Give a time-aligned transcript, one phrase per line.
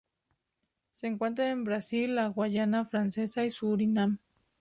[0.89, 4.17] Se encuentra en Brasil, la Guayana francesa y Surinam.